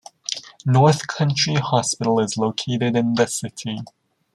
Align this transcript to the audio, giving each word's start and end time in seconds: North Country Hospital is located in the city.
North 0.65 1.05
Country 1.07 1.53
Hospital 1.53 2.19
is 2.21 2.35
located 2.35 2.95
in 2.95 3.13
the 3.13 3.27
city. 3.27 3.81